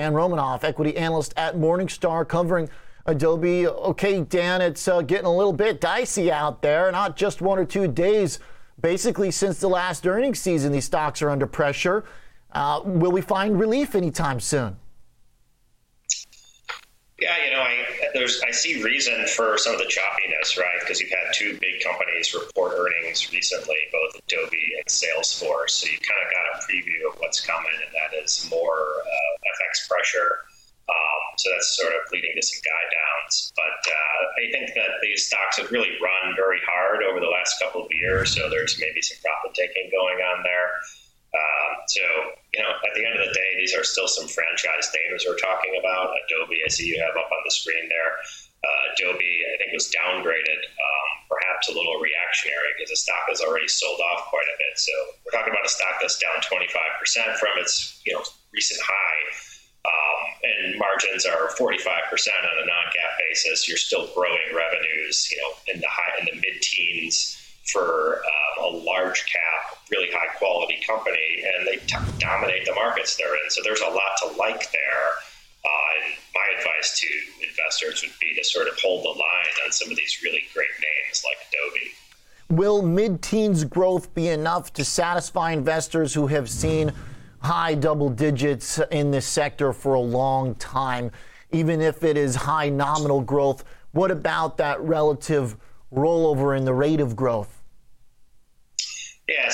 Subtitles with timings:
[0.00, 2.70] Dan Romanoff, equity analyst at Morningstar, covering
[3.04, 3.66] Adobe.
[3.66, 6.90] Okay, Dan, it's uh, getting a little bit dicey out there.
[6.90, 8.38] Not just one or two days.
[8.80, 12.06] Basically, since the last earnings season, these stocks are under pressure.
[12.52, 14.78] Uh, will we find relief anytime soon?
[17.20, 17.84] Yeah, you know, I
[18.14, 20.80] there's I see reason for some of the choppiness, right?
[20.80, 25.84] Because you've had two big companies report earnings recently, both Adobe and Salesforce.
[25.84, 29.32] So you kind of got a preview of what's coming, and that is more uh,
[29.52, 30.48] FX pressure.
[30.88, 33.52] Um, so that's sort of leading to some guide downs.
[33.54, 37.60] But uh, I think that these stocks have really run very hard over the last
[37.60, 38.34] couple of years.
[38.34, 40.72] So there's maybe some profit taking going on there.
[41.36, 42.02] Um, so,
[42.90, 46.10] at the end of the day, these are still some franchise names we're talking about.
[46.26, 48.18] Adobe, I see you have up on the screen there.
[48.66, 53.40] Uh, Adobe, I think, was downgraded, um, perhaps a little reactionary because the stock has
[53.40, 54.74] already sold off quite a bit.
[54.74, 56.66] So we're talking about a stock that's down 25%
[57.38, 59.22] from its, you know, recent high.
[59.86, 63.68] Um, and margins are 45% on a non-GAAP basis.
[63.70, 67.38] You're still growing revenues, you know, in the high in the mid-teens
[67.72, 73.16] for um, a large cap, really high quality company, and they t- dominate the markets
[73.16, 73.50] they're in.
[73.50, 75.08] So there's a lot to like there.
[75.64, 77.08] Uh, and my advice to
[77.46, 80.68] investors would be to sort of hold the line on some of these really great
[80.80, 81.92] names like Adobe.
[82.48, 86.92] Will mid teens growth be enough to satisfy investors who have seen
[87.40, 91.10] high double digits in this sector for a long time,
[91.52, 93.64] even if it is high nominal growth?
[93.92, 95.56] What about that relative
[95.92, 97.59] rollover in the rate of growth?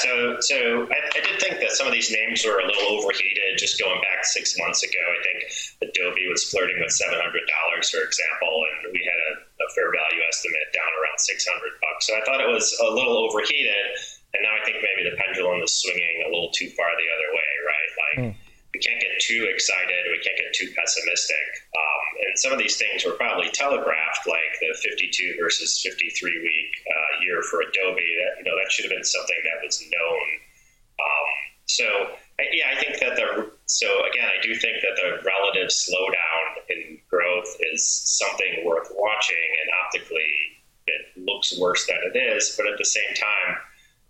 [0.06, 3.58] So so I, I, did think that some of these names were a little overheated.
[3.58, 5.38] Just going back six months ago, I think
[5.82, 9.90] Adobe was flirting with seven hundred dollars, for example, and we had a, a, fair
[9.90, 12.06] value estimate down around six hundred bucks.
[12.06, 13.98] So I thought it was a little overheated,
[14.30, 17.30] and now I think maybe the pendulum is swinging a little too far the other
[17.34, 17.90] way, right?
[17.98, 18.18] Like.
[18.22, 20.04] Mm we can't get too excited.
[20.12, 21.48] We can't get too pessimistic.
[22.38, 27.42] Some of these things were probably telegraphed, like the 52 versus 53 week uh, year
[27.50, 28.02] for Adobe.
[28.02, 30.26] That you know that should have been something that was known.
[31.00, 31.28] Um,
[31.66, 31.84] so
[32.52, 36.98] yeah, I think that the so again, I do think that the relative slowdown in
[37.08, 40.30] growth is something worth watching, and optically
[40.86, 42.54] it looks worse than it is.
[42.56, 43.56] But at the same time,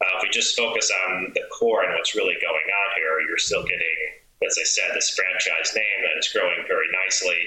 [0.00, 3.38] uh, if we just focus on the core and what's really going on here, you're
[3.38, 7.38] still getting as I said, this franchise name that is growing very nicely.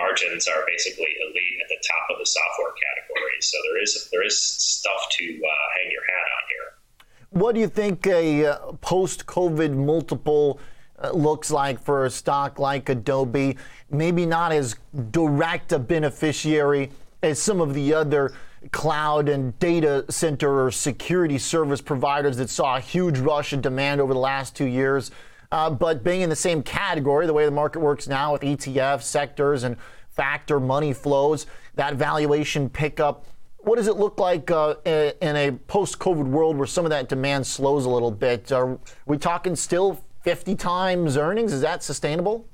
[0.00, 3.36] Margins are basically elite at the top of the software category.
[3.40, 7.40] So there is there is stuff to uh, hang your hat on here.
[7.40, 10.58] What do you think a uh, post-COVID multiple
[11.02, 13.56] uh, looks like for a stock like Adobe?
[13.90, 14.76] Maybe not as
[15.10, 16.90] direct a beneficiary
[17.22, 18.32] as some of the other
[18.72, 24.00] cloud and data center or security service providers that saw a huge rush in demand
[24.00, 25.10] over the last two years.
[25.52, 29.02] Uh, but being in the same category, the way the market works now with ETF
[29.02, 29.76] sectors and
[30.08, 33.26] factor money flows, that valuation pickup.
[33.58, 37.46] What does it look like uh, in a post-COVID world where some of that demand
[37.46, 38.52] slows a little bit?
[38.52, 41.52] Are we talking still 50 times earnings?
[41.52, 42.46] Is that sustainable?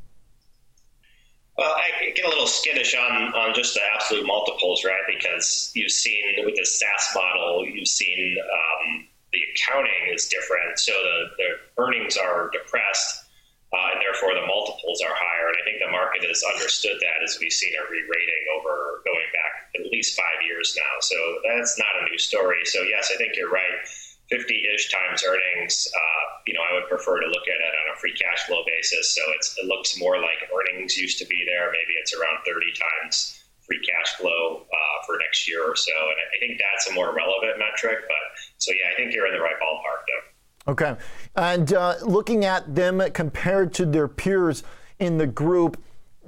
[1.58, 5.00] Well, I get a little skittish on, on just the absolute multiples, right?
[5.06, 9.06] Because you've seen with the SaaS model, you've seen um,
[9.36, 13.28] the accounting is different, so the, the earnings are depressed,
[13.68, 15.52] uh, and therefore the multiples are higher.
[15.52, 19.28] And I think the market has understood that as we've seen a re-rating over going
[19.36, 20.94] back at least five years now.
[21.04, 22.64] So that's not a new story.
[22.64, 23.84] So yes, I think you're right.
[24.32, 25.86] 50-ish times earnings.
[25.92, 28.64] Uh, you know, I would prefer to look at it on a free cash flow
[28.66, 29.14] basis.
[29.14, 31.70] So it looks more like earnings used to be there.
[31.70, 35.92] Maybe it's around 30 times free cash flow uh, for next year or so.
[35.94, 38.06] And I think that's a more relevant metric.
[38.06, 38.24] But
[38.58, 40.72] so, yeah, I think you're in the right ballpark, though.
[40.72, 40.96] Okay.
[41.36, 44.62] And uh, looking at them compared to their peers
[44.98, 45.80] in the group,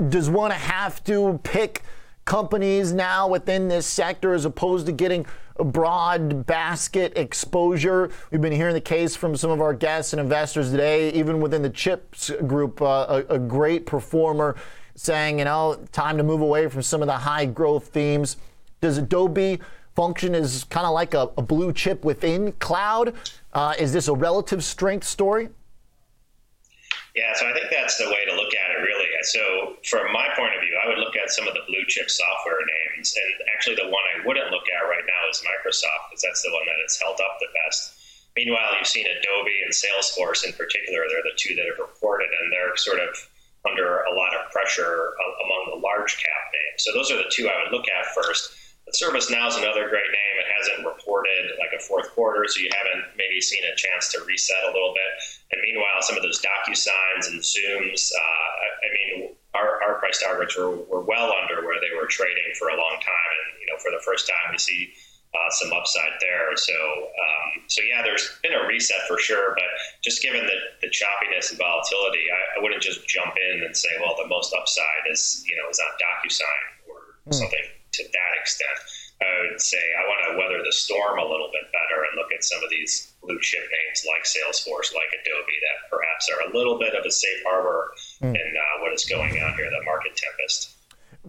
[0.08, 1.82] does one have to pick
[2.24, 8.10] companies now within this sector as opposed to getting a broad basket exposure?
[8.30, 11.62] We've been hearing the case from some of our guests and investors today, even within
[11.62, 14.54] the chips group, uh, a, a great performer
[14.94, 18.36] saying, you know, time to move away from some of the high growth themes.
[18.80, 19.58] Does Adobe
[19.98, 23.18] function as kind of like a, a, blue chip within cloud?
[23.50, 25.50] Uh, is this a relative strength story?
[27.18, 29.10] Yeah, so I think that's the way to look at it, really.
[29.26, 32.08] So, from my point of view, I would look at some of the blue chip
[32.08, 33.10] software names.
[33.10, 36.54] And actually, the one I wouldn't look at right now is Microsoft, because that's the
[36.54, 37.98] one that has held up the best.
[38.38, 42.54] Meanwhile, you've seen Adobe and Salesforce in particular, they're the two that have reported, and
[42.54, 43.10] they're sort of
[43.66, 45.10] under a lot of pressure
[45.42, 46.86] among the large cap names.
[46.86, 48.54] So those are the two I would look at first.
[48.94, 50.34] ServiceNow is another great name.
[50.40, 54.24] It hasn't reported like a fourth quarter, so you haven't maybe seen a chance to
[54.24, 55.12] reset a little bit.
[55.52, 58.52] And meanwhile, some of those DocuSigns and Zooms, uh,
[58.84, 62.68] I mean, our, our price targets were, were well under where they were trading for
[62.68, 64.92] a long time, and you know, for the first time, we see
[65.34, 66.56] uh, some upside there.
[66.56, 69.68] So, um, so yeah, there's been a reset for sure, but
[70.02, 73.90] just given the, the choppiness and volatility, I, I, wouldn't just jump in and say,
[74.00, 77.34] well, the most upside is you know is on DocuSign or mm.
[77.34, 77.60] something
[77.98, 78.78] to that extent.
[79.20, 82.30] I would say I want to weather the storm a little bit better and look
[82.32, 86.56] at some of these blue chip names like Salesforce, like Adobe, that perhaps are a
[86.56, 87.90] little bit of a safe harbor
[88.22, 88.30] mm.
[88.30, 90.76] in uh, what is going on here, the market tempest.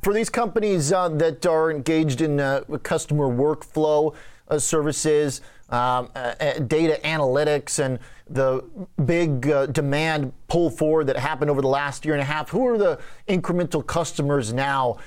[0.03, 4.13] For these companies uh, that are engaged in uh, customer workflow
[4.47, 7.99] uh, services, um, uh, uh, data analytics, and
[8.29, 8.63] the
[9.05, 9.41] big
[9.73, 12.99] demand pull forward that happened over the last year and a half, who are the
[13.27, 14.97] incremental customers now?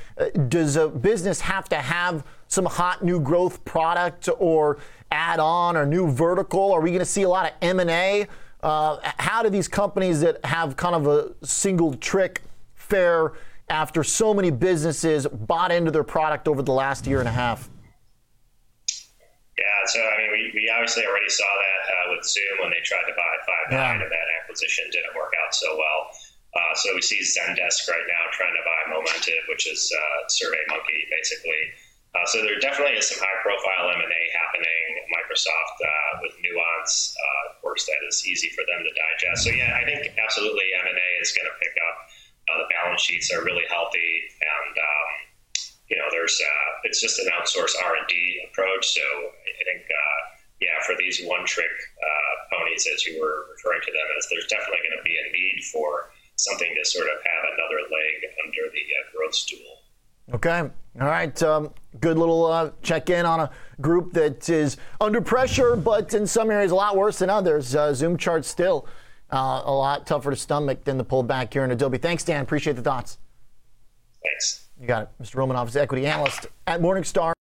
[0.49, 4.79] does a business have to have some hot new growth product or
[5.11, 6.73] add on or new vertical?
[6.73, 8.26] Are we going to see a lot of M&A?
[8.62, 12.43] Uh, how do these companies that have kind of a single trick
[12.75, 13.32] fare
[13.69, 17.69] after so many businesses bought into their product over the last year and a half?
[19.93, 23.05] So I mean, we, we obviously already saw that uh, with Zoom when they tried
[23.05, 23.93] to buy Five9, yeah.
[24.00, 26.09] and that acquisition didn't work out so well.
[26.53, 31.09] Uh, so we see Zendesk right now trying to buy Momentive, which is uh, SurveyMonkey,
[31.09, 31.73] basically.
[32.12, 34.85] Uh, so there definitely is some high-profile M&A happening.
[35.09, 39.44] Microsoft uh, with Nuance, uh, of course, that is easy for them to digest.
[39.44, 41.97] So yeah, I think absolutely M&A is going to pick up.
[42.53, 44.12] Uh, the balance sheets are really healthy,
[44.44, 45.11] and um,
[45.93, 48.17] you know, there's uh, it's just an outsourced R&D
[48.49, 48.89] approach.
[48.89, 49.85] So I think
[50.65, 51.75] yeah, for these one-trick
[52.49, 55.59] ponies, as you were referring to them, as there's definitely going to be a need
[55.73, 59.83] for something to sort of have another leg under the growth stool.
[60.33, 60.61] Okay.
[61.00, 61.43] All right.
[61.43, 63.50] Um, good little uh, check in on a
[63.81, 67.75] group that is under pressure, but in some areas a lot worse than others.
[67.75, 68.87] Uh, Zoom charts still
[69.33, 71.99] uh, a lot tougher to stomach than the pullback here in Adobe.
[71.99, 72.43] Thanks, Dan.
[72.43, 73.19] Appreciate the thoughts.
[74.23, 74.69] Thanks.
[74.81, 75.09] You got it.
[75.23, 75.37] Mr.
[75.37, 77.33] Romanoff is equity analyst at Morningstar.